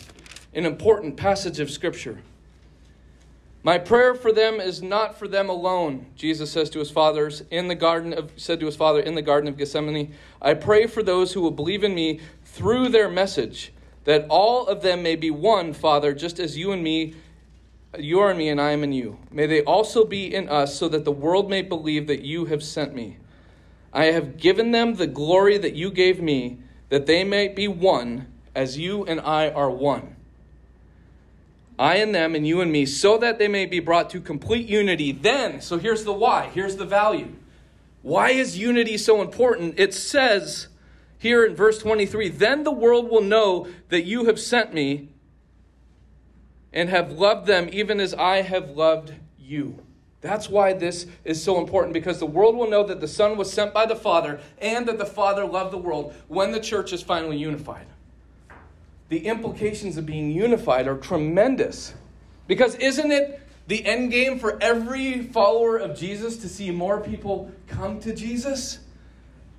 [0.54, 2.19] an important passage of Scripture.
[3.62, 7.67] My prayer for them is not for them alone, Jesus says to his fathers in
[7.67, 10.13] the garden of said to his father in the garden of Gethsemane.
[10.41, 13.73] I pray for those who will believe in me through their message,
[14.06, 17.15] that all of them may be one, Father, just as you and me
[17.99, 19.17] you are in me and I am in you.
[19.31, 22.63] May they also be in us, so that the world may believe that you have
[22.63, 23.17] sent me.
[23.93, 28.27] I have given them the glory that you gave me, that they may be one,
[28.55, 30.15] as you and I are one.
[31.79, 34.67] I and them, and you and me, so that they may be brought to complete
[34.67, 35.12] unity.
[35.12, 37.33] Then, so here's the why, here's the value.
[38.01, 39.79] Why is unity so important?
[39.79, 40.67] It says
[41.19, 45.10] here in verse 23 Then the world will know that you have sent me
[46.78, 49.84] and have loved them even as I have loved you.
[50.22, 53.52] That's why this is so important because the world will know that the Son was
[53.52, 57.02] sent by the Father and that the Father loved the world when the church is
[57.02, 57.88] finally unified.
[59.10, 61.96] The implications of being unified are tremendous.
[62.46, 67.52] Because isn't it the end game for every follower of Jesus to see more people
[67.66, 68.78] come to Jesus?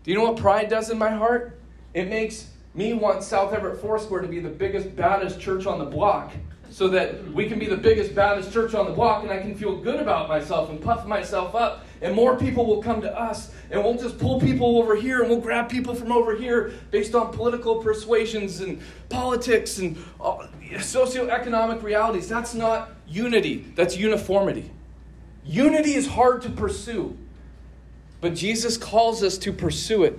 [0.04, 1.58] Do you know what pride does in my heart?
[1.94, 5.84] It makes me want South Everett Foursquare to be the biggest, baddest church on the
[5.84, 6.32] block
[6.78, 9.52] so that we can be the biggest, baddest church on the block and I can
[9.56, 11.84] feel good about myself and puff myself up.
[12.00, 15.28] And more people will come to us and we'll just pull people over here and
[15.28, 21.82] we'll grab people from over here based on political persuasions and politics and uh, socioeconomic
[21.82, 22.28] realities.
[22.28, 24.70] That's not unity, that's uniformity.
[25.44, 27.18] Unity is hard to pursue,
[28.20, 30.16] but Jesus calls us to pursue it.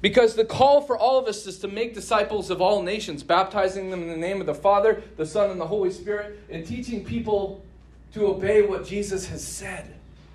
[0.00, 3.90] Because the call for all of us is to make disciples of all nations, baptizing
[3.90, 7.04] them in the name of the Father, the Son, and the Holy Spirit, and teaching
[7.04, 7.64] people
[8.12, 9.92] to obey what Jesus has said,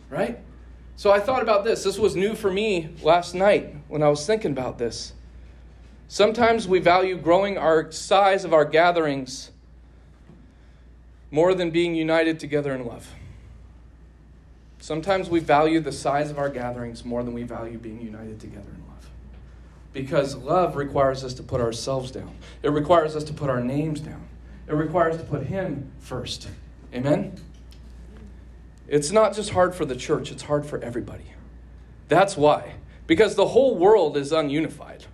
[0.09, 0.39] right?
[0.95, 1.83] So I thought about this.
[1.83, 5.13] This was new for me last night when I was thinking about this.
[6.07, 9.49] Sometimes we value growing our size of our gatherings
[11.31, 13.09] more than being united together in love.
[14.79, 18.69] Sometimes we value the size of our gatherings more than we value being united together
[18.69, 18.82] in love.
[19.93, 23.99] Because love requires us to put ourselves down, it requires us to put our names
[23.99, 24.27] down,
[24.67, 26.49] it requires to put Him first.
[26.93, 27.35] Amen?
[28.87, 31.25] It's not just hard for the church, it's hard for everybody.
[32.09, 32.75] That's why.
[33.07, 35.05] Because the whole world is ununified.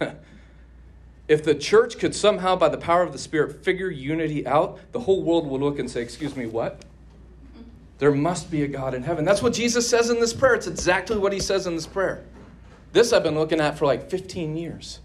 [1.28, 5.00] if the church could somehow, by the power of the Spirit, figure unity out, the
[5.00, 6.84] whole world would look and say, Excuse me, what?
[7.98, 9.24] There must be a God in heaven.
[9.24, 10.54] That's what Jesus says in this prayer.
[10.54, 12.24] It's exactly what he says in this prayer.
[12.92, 15.00] This I've been looking at for like 15 years.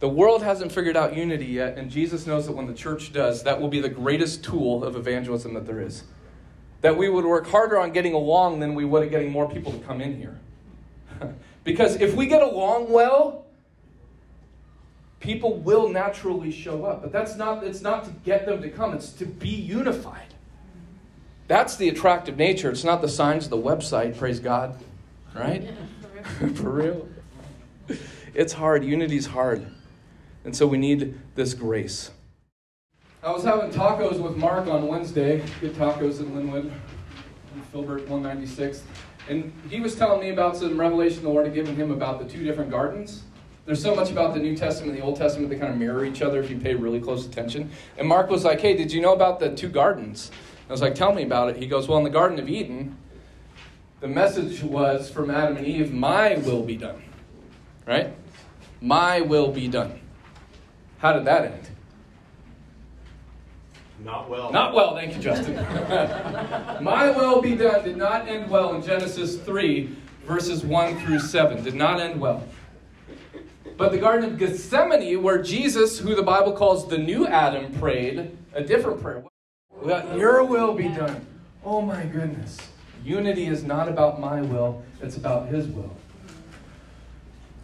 [0.00, 3.44] The world hasn't figured out unity yet, and Jesus knows that when the church does,
[3.44, 6.02] that will be the greatest tool of evangelism that there is.
[6.80, 9.70] That we would work harder on getting along than we would at getting more people
[9.70, 10.40] to come in here.
[11.64, 13.44] because if we get along well,
[15.20, 17.02] people will naturally show up.
[17.02, 20.34] But that's not it's not to get them to come, it's to be unified.
[21.46, 22.70] That's the attractive nature.
[22.70, 24.76] It's not the signs of the website, praise God.
[25.34, 25.70] Right?
[26.54, 27.08] For real.
[28.34, 28.84] It's hard.
[28.84, 29.66] Unity's hard.
[30.44, 32.10] And so we need this grace.
[33.22, 35.42] I was having tacos with Mark on Wednesday.
[35.60, 36.72] Good tacos in Lynnwood,
[37.70, 38.82] Filbert 196.
[39.28, 42.28] And he was telling me about some revelation the Lord had given him about the
[42.28, 43.22] two different gardens.
[43.64, 46.04] There's so much about the New Testament and the Old Testament that kind of mirror
[46.04, 47.70] each other if you pay really close attention.
[47.96, 50.32] And Mark was like, Hey, did you know about the two gardens?
[50.68, 51.56] I was like, Tell me about it.
[51.56, 52.96] He goes, Well, in the Garden of Eden,
[54.02, 57.00] the message was from Adam and Eve, My will be done.
[57.86, 58.12] Right?
[58.80, 60.00] My will be done.
[60.98, 61.70] How did that end?
[64.04, 64.50] Not well.
[64.50, 65.54] Not well, thank you, Justin.
[66.82, 69.94] My will be done did not end well in Genesis 3,
[70.26, 71.62] verses 1 through 7.
[71.62, 72.42] Did not end well.
[73.76, 78.36] But the Garden of Gethsemane, where Jesus, who the Bible calls the new Adam, prayed
[78.52, 79.22] a different prayer.
[80.16, 81.24] Your will be done.
[81.64, 82.58] Oh my goodness.
[83.04, 85.96] Unity is not about my will, it's about His will.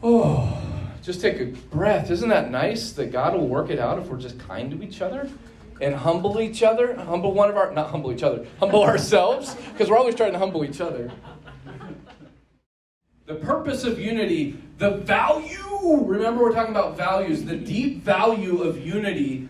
[0.03, 0.61] Oh,
[1.03, 2.11] just take a breath.
[2.11, 5.01] Isn't that nice that God will work it out if we're just kind to each
[5.01, 5.29] other
[5.81, 6.97] and humble each other?
[6.97, 10.39] Humble one of our, not humble each other, humble ourselves, because we're always trying to
[10.39, 11.11] humble each other.
[13.27, 18.79] The purpose of unity, the value, remember we're talking about values, the deep value of
[18.85, 19.49] unity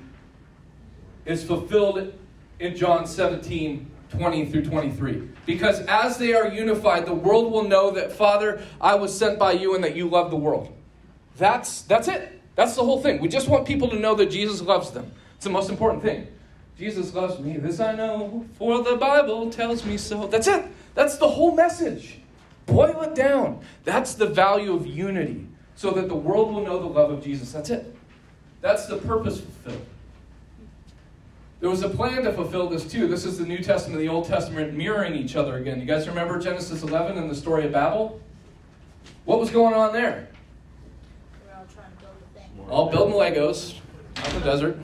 [1.24, 2.12] is fulfilled
[2.58, 5.28] in John 17 20 through 23.
[5.46, 9.52] Because as they are unified, the world will know that, Father, I was sent by
[9.52, 10.74] you and that you love the world.
[11.36, 12.40] That's, that's it.
[12.54, 13.20] That's the whole thing.
[13.20, 15.10] We just want people to know that Jesus loves them.
[15.36, 16.26] It's the most important thing.
[16.78, 20.28] Jesus loves me, this I know, for the Bible tells me so.
[20.28, 20.64] That's it.
[20.94, 22.18] That's the whole message.
[22.66, 23.60] Boil it down.
[23.84, 27.52] That's the value of unity, so that the world will know the love of Jesus.
[27.52, 27.96] That's it.
[28.60, 29.86] That's the purpose fulfilled.
[31.60, 33.08] There was a plan to fulfill this too.
[33.08, 35.80] This is the New Testament and the Old Testament mirroring each other again.
[35.80, 38.20] You guys remember Genesis 11 and the story of Babel?
[39.24, 40.28] What was going on there?
[41.44, 42.70] We're all trying to build a thing.
[42.70, 43.76] All building Legos
[44.18, 44.78] out in the desert.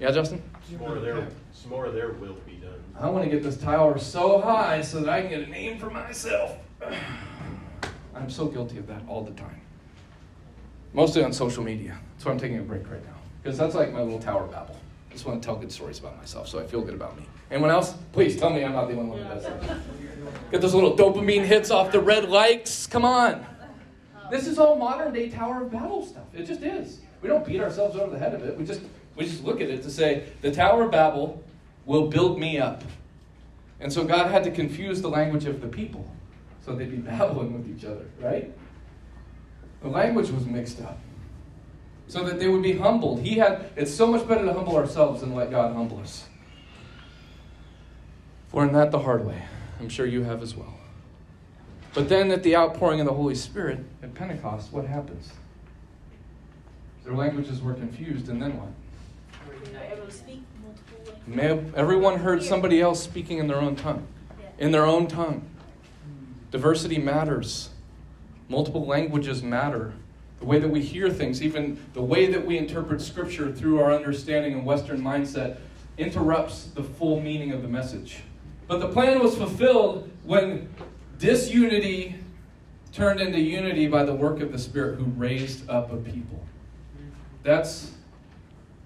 [0.00, 0.42] Yeah, Justin?
[0.66, 2.82] Some more of their, some more of their will be done.
[2.98, 5.78] I want to get this tower so high so that I can get a name
[5.78, 6.56] for myself.
[8.14, 9.60] I'm so guilty of that all the time.
[10.94, 11.98] Mostly on social media.
[12.14, 13.16] That's why I'm taking a break right now.
[13.42, 14.76] Because that's like my little tower babble.
[15.12, 17.26] I just want to tell good stories about myself so I feel good about me.
[17.50, 17.92] Anyone else?
[18.12, 19.78] Please tell me I'm not the only one that does that.
[20.50, 22.86] Get those little dopamine hits off the red likes.
[22.86, 23.44] Come on.
[24.30, 26.24] This is all modern day Tower of Babel stuff.
[26.32, 27.00] It just is.
[27.20, 28.56] We don't beat ourselves over the head of it.
[28.56, 28.80] We just
[29.14, 31.44] we just look at it to say the Tower of Babel
[31.84, 32.82] will build me up.
[33.80, 36.10] And so God had to confuse the language of the people
[36.64, 38.50] so they'd be babbling with each other, right?
[39.82, 40.98] The language was mixed up
[42.12, 43.20] so that they would be humbled.
[43.20, 46.26] He had it's so much better to humble ourselves than let God humble us.
[48.52, 49.42] Learn that the hard way.
[49.80, 50.74] I'm sure you have as well.
[51.94, 55.32] But then at the outpouring of the Holy Spirit at Pentecost, what happens?
[57.02, 58.68] Their languages were confused, and then what?
[61.74, 64.06] Everyone heard somebody else speaking in their own tongue.
[64.58, 65.48] In their own tongue.
[66.50, 67.70] Diversity matters.
[68.50, 69.94] Multiple languages matter.
[70.42, 73.92] The way that we hear things, even the way that we interpret Scripture through our
[73.92, 75.58] understanding and Western mindset,
[75.98, 78.24] interrupts the full meaning of the message.
[78.66, 80.68] But the plan was fulfilled when
[81.20, 82.16] disunity
[82.90, 86.44] turned into unity by the work of the Spirit who raised up a people.
[87.44, 87.92] That's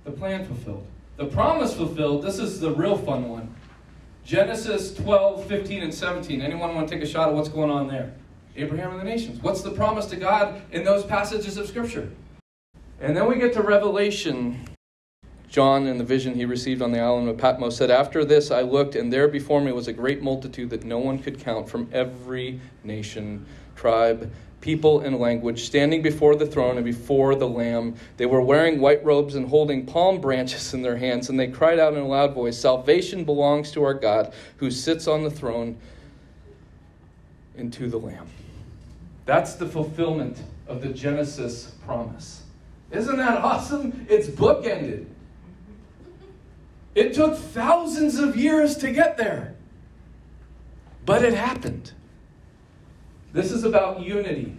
[0.05, 0.87] the plan fulfilled.
[1.17, 3.55] The promise fulfilled, this is the real fun one.
[4.27, 6.43] Genesis 12, 15, and 17.
[6.43, 8.13] Anyone want to take a shot at what's going on there?
[8.57, 9.43] Abraham and the nations.
[9.43, 12.11] What's the promise to God in those passages of Scripture?
[13.01, 14.67] And then we get to Revelation.
[15.49, 18.63] John, in the vision he received on the island of Patmos, said, After this I
[18.63, 21.89] looked, and there before me was a great multitude that no one could count from
[21.93, 27.95] every nation, tribe, people, and language, standing before the throne and before the Lamb.
[28.17, 31.79] They were wearing white robes and holding palm branches in their hands, and they cried
[31.79, 35.79] out in a loud voice Salvation belongs to our God who sits on the throne
[37.57, 38.27] and to the Lamb.
[39.27, 42.45] That's the fulfillment of the Genesis promise.
[42.91, 44.07] Isn't that awesome?
[44.09, 45.07] It's bookended.
[46.95, 49.55] It took thousands of years to get there,
[51.05, 51.93] but it happened.
[53.33, 54.57] This is about unity.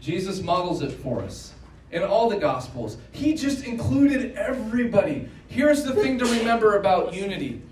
[0.00, 1.52] Jesus models it for us
[1.90, 2.96] in all the Gospels.
[3.12, 5.28] He just included everybody.
[5.48, 7.62] Here's the thing to remember about unity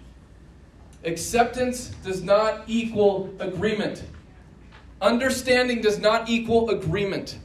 [1.04, 4.04] acceptance does not equal agreement,
[5.00, 7.38] understanding does not equal agreement.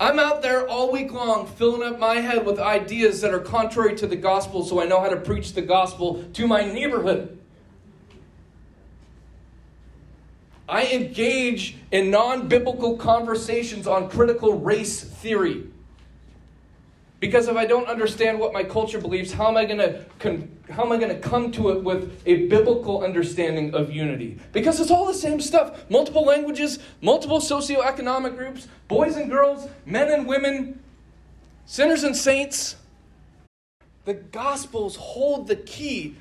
[0.00, 3.94] I'm out there all week long filling up my head with ideas that are contrary
[3.96, 7.38] to the gospel so I know how to preach the gospel to my neighborhood.
[10.70, 15.64] I engage in non biblical conversations on critical race theory.
[17.20, 20.04] Because if I don't understand what my culture believes, how am I going to
[20.70, 24.38] how am I going to come to it with a biblical understanding of unity?
[24.52, 25.84] Because it's all the same stuff.
[25.90, 30.80] Multiple languages, multiple socioeconomic groups, boys and girls, men and women,
[31.66, 32.76] sinners and saints.
[34.06, 36.16] The gospels hold the key.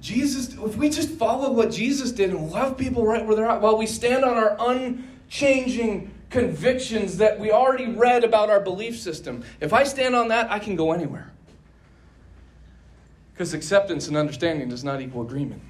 [0.00, 3.62] Jesus, if we just follow what Jesus did and love people right where they're at,
[3.62, 9.42] while we stand on our unchanging convictions that we already read about our belief system.
[9.60, 11.30] If I stand on that, I can go anywhere.
[13.32, 15.62] Because acceptance and understanding does not equal agreement.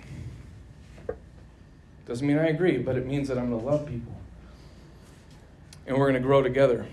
[2.06, 4.12] Doesn't mean I agree, but it means that I'm going to love people.
[5.86, 6.86] And we're going to grow together.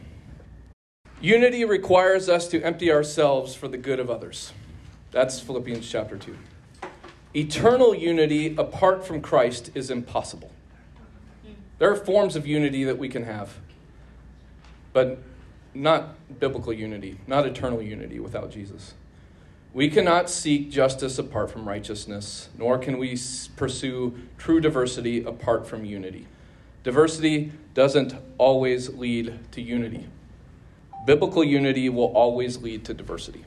[1.22, 4.52] Unity requires us to empty ourselves for the good of others.
[5.12, 6.38] That's Philippians chapter 2.
[7.34, 10.52] Eternal unity apart from Christ is impossible.
[11.78, 13.60] There are forms of unity that we can have,
[14.94, 15.20] but
[15.74, 18.94] not biblical unity, not eternal unity without Jesus.
[19.74, 23.18] We cannot seek justice apart from righteousness, nor can we
[23.58, 26.28] pursue true diversity apart from unity.
[26.86, 30.08] Diversity doesn't always lead to unity.
[31.06, 33.44] Biblical unity will always lead to diversity.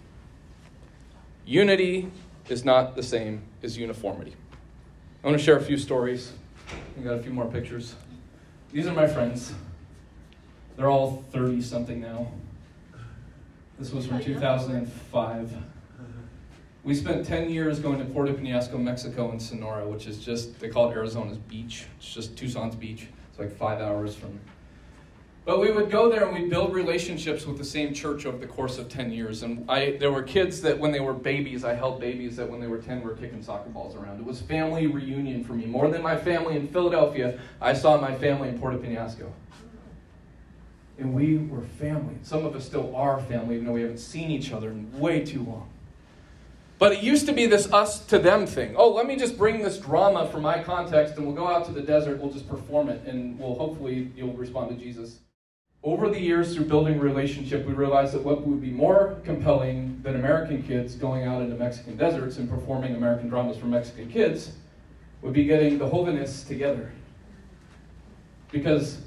[1.46, 2.10] Unity
[2.50, 4.34] is not the same as uniformity.
[5.24, 6.32] I want to share a few stories.
[6.96, 7.94] We got a few more pictures.
[8.72, 9.54] These are my friends.
[10.76, 12.30] They're all 30 something now.
[13.78, 15.52] This was from 2005.
[16.84, 20.68] We spent 10 years going to Puerto Penasco, Mexico, and Sonora, which is just, they
[20.68, 21.86] call it Arizona's beach.
[21.96, 23.08] It's just Tucson's beach.
[23.30, 24.38] It's like five hours from.
[25.48, 28.46] But we would go there and we'd build relationships with the same church over the
[28.46, 29.42] course of 10 years.
[29.42, 32.60] And I, there were kids that when they were babies, I held babies that when
[32.60, 34.20] they were 10 were kicking soccer balls around.
[34.20, 35.64] It was family reunion for me.
[35.64, 39.32] More than my family in Philadelphia, I saw my family in Puerto Penasco.
[40.98, 42.16] And we were family.
[42.20, 45.24] Some of us still are family, even though we haven't seen each other in way
[45.24, 45.66] too long.
[46.78, 48.74] But it used to be this us to them thing.
[48.76, 51.72] Oh, let me just bring this drama from my context and we'll go out to
[51.72, 55.20] the desert, we'll just perform it, and we'll hopefully you'll respond to Jesus.
[55.84, 60.16] Over the years, through building relationship, we realized that what would be more compelling than
[60.16, 64.52] American kids going out into Mexican deserts and performing American dramas for Mexican kids
[65.22, 66.90] would be getting the holiness together.
[68.50, 68.98] Because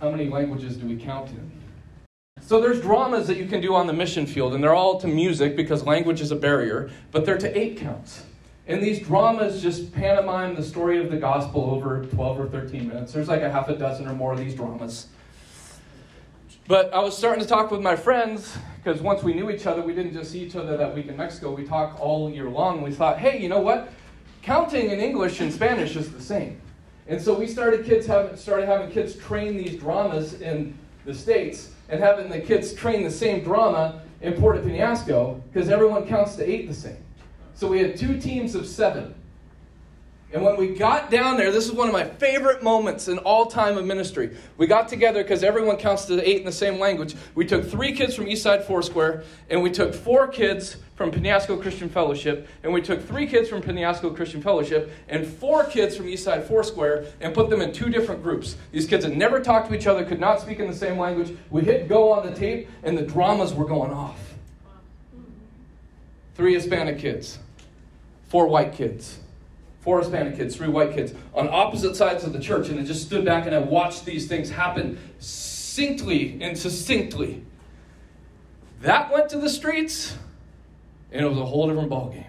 [0.00, 1.52] how many languages do we count in?
[2.40, 5.06] So there's dramas that you can do on the mission field, and they're all to
[5.06, 8.24] music because language is a barrier, but they're to eight counts.
[8.66, 13.12] And these dramas just pantomime the story of the gospel over 12 or 13 minutes.
[13.12, 15.08] There's like a half a dozen or more of these dramas.
[16.68, 19.82] But I was starting to talk with my friends because once we knew each other,
[19.82, 21.54] we didn't just see each other that week in Mexico.
[21.54, 22.82] We talk all year long.
[22.82, 23.92] We thought, hey, you know what?
[24.42, 26.60] Counting in English and Spanish is the same.
[27.06, 31.70] And so we started kids having started having kids train these dramas in the states
[31.88, 36.50] and having the kids train the same drama in Puerto Penasco because everyone counts to
[36.50, 36.96] eight the same.
[37.54, 39.14] So we had two teams of seven.
[40.32, 43.46] And when we got down there, this is one of my favorite moments in all
[43.46, 44.36] time of ministry.
[44.56, 47.14] We got together because everyone counts to eight in the same language.
[47.36, 51.88] We took three kids from Eastside Foursquare, and we took four kids from Penasco Christian
[51.88, 56.48] Fellowship, and we took three kids from Penasco Christian Fellowship and four kids from Eastside
[56.48, 58.56] Foursquare and put them in two different groups.
[58.72, 61.36] These kids had never talked to each other, could not speak in the same language.
[61.50, 64.34] We hit go on the tape, and the dramas were going off.
[66.34, 67.38] Three Hispanic kids,
[68.28, 69.20] four white kids
[69.86, 72.68] four Hispanic kids, three white kids, on opposite sides of the church.
[72.70, 77.44] And I just stood back and I watched these things happen succinctly and succinctly.
[78.80, 80.16] That went to the streets,
[81.12, 82.26] and it was a whole different ballgame.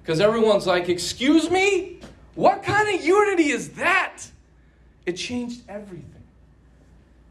[0.00, 1.98] Because everyone's like, Excuse me?
[2.36, 4.22] What kind of unity is that?
[5.04, 6.22] It changed everything.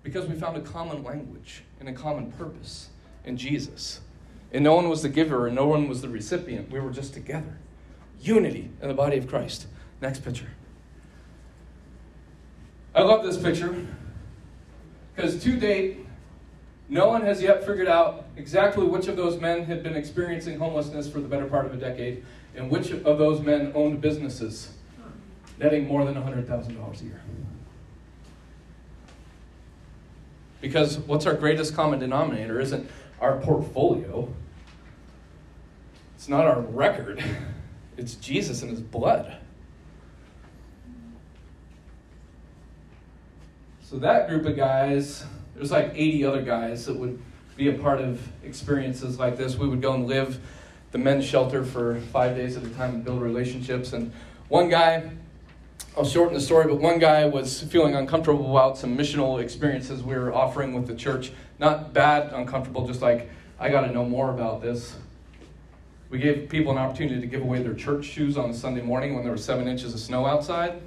[0.03, 2.89] Because we found a common language and a common purpose
[3.23, 4.01] in Jesus.
[4.51, 6.69] And no one was the giver and no one was the recipient.
[6.69, 7.57] We were just together
[8.21, 9.67] unity in the body of Christ.
[10.01, 10.47] Next picture.
[12.93, 13.87] I love this picture
[15.15, 16.05] because to date,
[16.89, 21.09] no one has yet figured out exactly which of those men had been experiencing homelessness
[21.09, 22.23] for the better part of a decade
[22.55, 24.73] and which of those men owned businesses
[25.57, 27.21] netting more than $100,000 a year.
[30.59, 32.89] Because what's our greatest common denominator isn't
[33.21, 34.31] our portfolio,
[36.15, 37.23] it's not our record.
[37.97, 39.37] It's Jesus and his blood.
[43.83, 47.21] So that group of guys, there's like 80 other guys that would
[47.57, 49.57] be a part of experiences like this.
[49.57, 50.39] We would go and live
[50.91, 53.93] the men's shelter for five days at a time and build relationships.
[53.93, 54.11] And
[54.47, 55.11] one guy,
[55.97, 60.15] I'll shorten the story, but one guy was feeling uncomfortable about some missional experiences we
[60.15, 61.31] were offering with the church.
[61.59, 63.29] Not bad, uncomfortable, just like,
[63.59, 64.95] I got to know more about this.
[66.11, 69.23] We gave people an opportunity to give away their church shoes on Sunday morning when
[69.23, 70.81] there was seven inches of snow outside.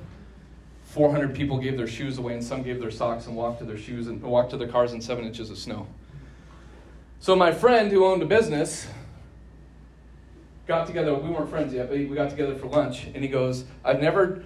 [0.84, 3.78] 400 people gave their shoes away, and some gave their socks and walked to their
[3.78, 5.86] shoes and walked to their cars in seven inches of snow.
[7.20, 8.86] So my friend who owned a business
[10.66, 11.14] got together.
[11.14, 14.44] We weren't friends yet, but we got together for lunch, and he goes, "I've never,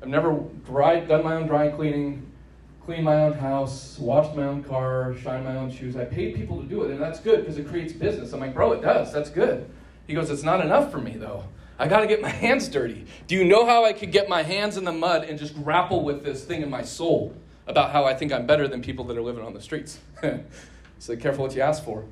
[0.00, 2.26] I've never dried, done my own dry cleaning,
[2.86, 5.96] cleaned my own house, washed my own car, shined my own shoes.
[5.96, 8.54] I paid people to do it, and that's good because it creates business." I'm like,
[8.54, 9.12] "Bro, it does.
[9.12, 9.68] That's good."
[10.06, 11.44] He goes, It's not enough for me, though.
[11.78, 13.06] I got to get my hands dirty.
[13.26, 16.04] Do you know how I could get my hands in the mud and just grapple
[16.04, 17.34] with this thing in my soul
[17.66, 19.98] about how I think I'm better than people that are living on the streets?
[20.98, 22.04] so careful what you ask for.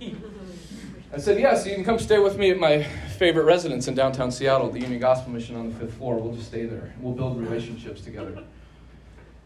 [0.00, 2.82] I said, Yes, you can come stay with me at my
[3.18, 6.18] favorite residence in downtown Seattle, the Union Gospel Mission on the fifth floor.
[6.18, 6.92] We'll just stay there.
[7.00, 8.44] We'll build relationships together.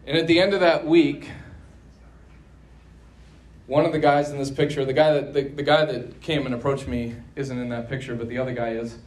[0.06, 1.30] And at the end of that week,
[3.70, 6.44] one of the guys in this picture, the guy that the, the guy that came
[6.44, 8.98] and approached me isn't in that picture, but the other guy is.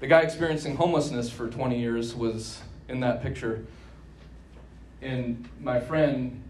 [0.00, 3.64] The guy experiencing homelessness for 20 years was in that picture.
[5.00, 6.42] And my friend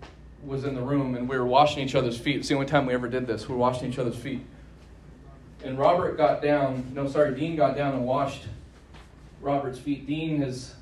[0.42, 2.36] was in the room and we were washing each other's feet.
[2.36, 3.46] It's the only time we ever did this.
[3.46, 4.40] We were washing each other's feet.
[5.62, 8.44] And Robert got down, no, sorry, Dean got down and washed
[9.42, 10.06] Robert's feet.
[10.06, 10.76] Dean has,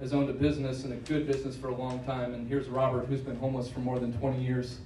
[0.00, 2.34] has owned a business and a good business for a long time.
[2.34, 4.80] And here's Robert, who's been homeless for more than 20 years.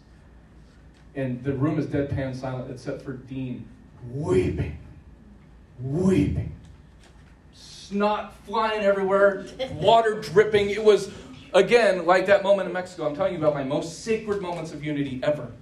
[1.17, 3.67] And the room is deadpan silent except for Dean
[4.13, 4.77] weeping,
[5.81, 6.53] weeping.
[7.55, 10.71] Snot flying everywhere, water dripping.
[10.71, 11.11] It was,
[11.53, 13.07] again, like that moment in Mexico.
[13.07, 15.53] I'm telling you about my most sacred moments of unity ever.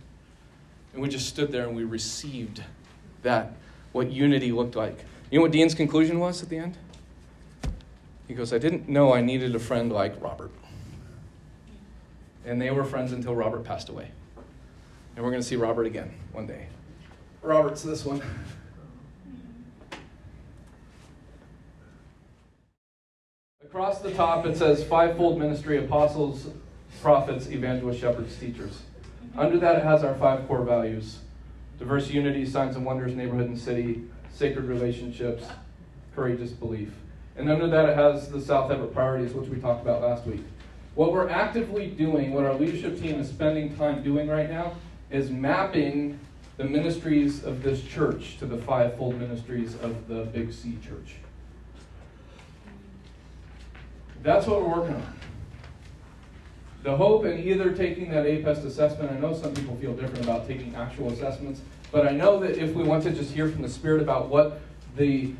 [0.92, 2.62] And we just stood there and we received
[3.22, 3.52] that,
[3.92, 5.04] what unity looked like.
[5.30, 6.76] You know what Dean's conclusion was at the end?
[8.28, 10.50] He goes, I didn't know I needed a friend like Robert.
[12.44, 14.10] And they were friends until Robert passed away.
[15.14, 16.66] And we're going to see Robert again one day.
[17.42, 18.22] Robert's this one.
[23.64, 26.48] Across the top, it says fivefold ministry apostles,
[27.00, 28.82] prophets, evangelists, shepherds, teachers.
[29.36, 31.18] Under that, it has our five core values
[31.78, 35.44] diverse unity, signs and wonders, neighborhood and city, sacred relationships,
[36.14, 36.92] courageous belief.
[37.36, 40.44] And under that, it has the South Everett priorities, which we talked about last week.
[40.94, 44.74] What we're actively doing, what our leadership team is spending time doing right now,
[45.12, 46.18] is mapping
[46.56, 51.16] the ministries of this church to the fivefold ministries of the Big C church.
[54.22, 55.14] That's what we're working on.
[56.82, 60.48] The hope in either taking that APEST assessment, I know some people feel different about
[60.48, 61.60] taking actual assessments,
[61.92, 64.60] but I know that if we want to just hear from the Spirit about what
[64.96, 65.32] the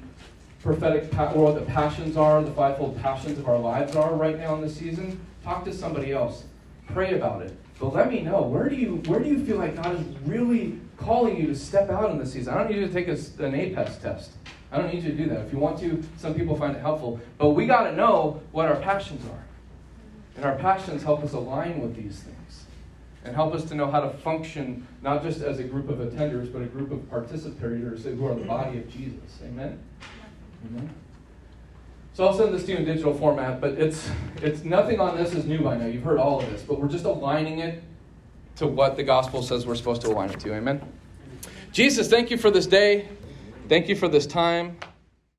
[0.63, 4.39] prophetic pa- or what the passions are, the fivefold passions of our lives are right
[4.39, 6.45] now in this season, talk to somebody else.
[6.89, 7.57] Pray about it.
[7.83, 10.79] But let me know where do you where do you feel like God is really
[10.97, 12.55] calling you to step out in this season?
[12.55, 14.31] I don't need you to take a, an APEST test.
[14.71, 15.41] I don't need you to do that.
[15.41, 17.21] If you want to, some people find it helpful.
[17.39, 19.45] But we got to know what our passions are.
[20.37, 22.67] And our passions help us align with these things
[23.25, 26.53] and help us to know how to function not just as a group of attenders,
[26.53, 29.41] but a group of participators who are the body of Jesus.
[29.43, 29.77] Amen?
[30.71, 30.95] Amen.
[32.15, 34.11] So I'll send this to you in digital format, but it's
[34.43, 35.87] it's nothing on this is new by now.
[35.87, 37.83] You've heard all of this, but we're just aligning it
[38.57, 40.55] to what the gospel says we're supposed to align it to.
[40.55, 40.83] Amen.
[41.73, 43.09] Jesus, thank you for this day.
[43.69, 44.77] Thank you for this time.